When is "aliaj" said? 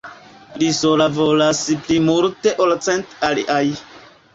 3.33-3.65